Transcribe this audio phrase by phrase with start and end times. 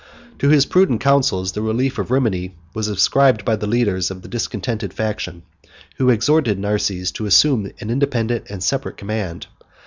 [0.39, 4.27] To his prudent counsels, the relief of Rimini was ascribed by the leaders of the
[4.27, 5.43] discontented faction,
[5.97, 9.45] who exhorted Narses to assume an independent and separate command.